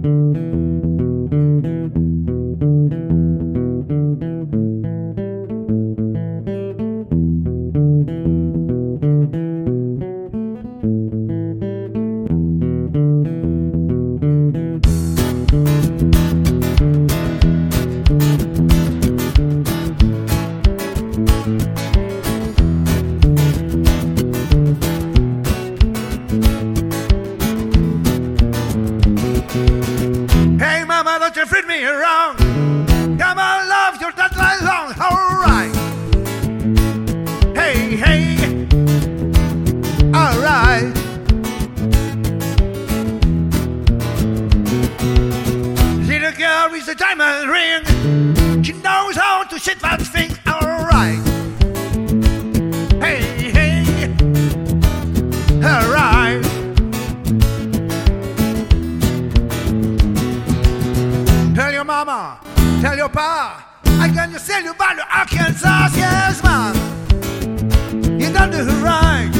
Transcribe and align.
Hey, 0.00 0.10
mama, 0.10 0.67
don't 31.34 31.36
you 31.36 31.46
treat 31.46 31.66
me 31.66 31.84
wrong. 31.84 32.36
Come 33.18 33.38
on, 33.38 33.68
love, 33.68 34.00
you're 34.00 34.14
not 34.16 34.34
like 34.34 34.62
long. 34.62 34.94
All 34.98 35.36
right. 35.36 35.70
Hey, 37.54 37.96
hey. 37.96 38.66
All 40.14 40.38
right. 40.40 40.90
The 46.06 46.34
girl 46.36 46.70
with 46.70 46.86
the 46.86 46.94
diamond 46.94 47.50
ring. 47.50 48.62
She 48.62 48.72
knows 48.72 49.16
how 49.16 49.44
to 49.44 49.58
shit 49.58 49.80
that 49.80 50.00
thing. 50.00 50.27
Tell 62.88 62.96
your 62.96 63.08
pa, 63.10 63.66
I 64.00 64.08
can 64.08 64.38
sell 64.38 64.62
you 64.62 64.72
back 64.72 64.96
to 64.96 65.04
Arkansas, 65.14 65.90
yes, 65.94 66.42
man. 66.42 66.74
You 68.18 68.32
don't 68.32 68.50
do 68.50 68.64
right. 68.82 69.37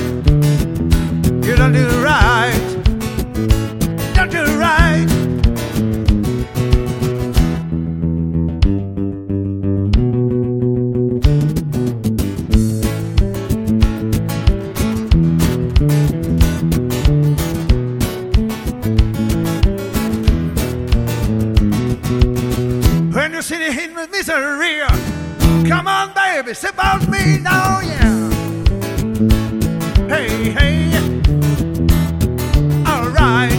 Misery, 24.19 24.81
come 25.69 25.87
on, 25.87 26.13
baby, 26.13 26.53
sip 26.53 26.75
about 26.75 27.09
me 27.09 27.39
now, 27.39 27.81
yeah. 27.81 28.31
Hey, 30.09 30.51
hey, 30.59 30.91
all 32.85 33.09
right. 33.11 33.57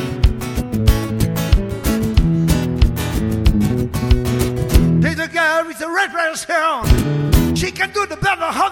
There's 5.01 5.19
a 5.19 5.27
girl 5.29 5.65
with 5.65 5.81
a 5.81 5.89
red 5.89 6.11
dress 6.11 6.43
hair. 6.43 6.83
She 7.55 7.71
can 7.71 7.91
do 7.93 8.05
the 8.05 8.17
better 8.17 8.43
all 8.43 8.69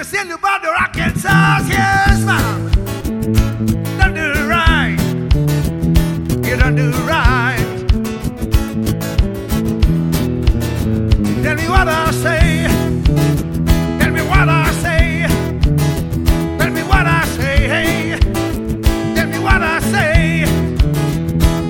Sell 0.00 0.26
you 0.26 0.38
by 0.38 0.58
the 0.62 0.68
Arkansas, 0.68 1.58
yes, 1.68 2.24
ma'am. 2.24 2.70
Don't 3.98 4.14
do 4.14 4.48
right, 4.48 4.96
you 6.46 6.56
don't 6.56 6.76
do 6.76 6.90
right. 7.04 7.58
Tell 11.42 11.56
me 11.56 11.68
what 11.68 11.88
I 11.88 12.10
say, 12.12 12.68
tell 13.98 14.12
me 14.12 14.22
what 14.22 14.48
I 14.48 14.70
say, 14.82 15.26
tell 16.58 16.70
me 16.70 16.82
what 16.82 17.06
I 17.06 17.24
say. 17.26 18.18
Tell 19.14 19.26
me 19.26 19.38
what 19.38 19.62
I 19.62 19.80
say, 19.80 20.46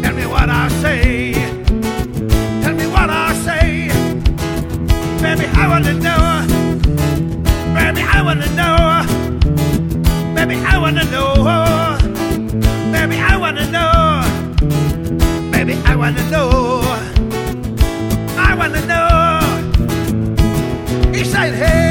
tell 0.02 0.14
me 0.14 0.26
what 0.26 0.48
I 0.48 0.68
say, 0.80 1.32
tell 2.62 2.74
me 2.74 2.86
what 2.86 3.10
I 3.10 3.32
say. 3.44 3.88
Baby, 5.22 5.46
I 5.56 5.66
wanna 5.68 5.94
know. 5.94 6.07
Baby, 10.38 10.54
I 10.64 10.78
wanna 10.78 11.04
know. 11.10 11.34
Baby, 12.92 13.16
I 13.18 13.36
wanna 13.36 13.66
know. 13.74 14.22
Baby, 15.50 15.74
I 15.84 15.96
wanna 15.96 16.30
know. 16.30 16.80
I 18.38 18.54
wanna 18.54 18.80
know. 18.86 19.40
He 21.12 21.24
said, 21.24 21.54
hey. 21.54 21.87